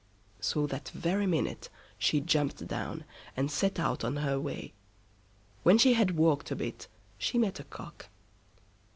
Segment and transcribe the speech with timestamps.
[0.39, 1.69] So that very minute
[1.99, 3.03] she jumped down,
[3.37, 4.73] and set out on her way.
[5.61, 6.87] When she had walked a bit
[7.19, 8.09] she met a Cock.